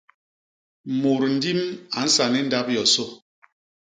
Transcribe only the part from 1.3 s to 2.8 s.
ndim a nsa ni ndap